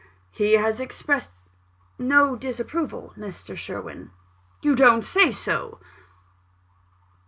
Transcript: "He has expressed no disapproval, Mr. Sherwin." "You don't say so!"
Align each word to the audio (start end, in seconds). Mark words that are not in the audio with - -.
"He 0.31 0.53
has 0.53 0.79
expressed 0.79 1.43
no 1.99 2.35
disapproval, 2.35 3.13
Mr. 3.15 3.55
Sherwin." 3.55 4.09
"You 4.63 4.73
don't 4.73 5.05
say 5.05 5.31
so!" 5.31 5.77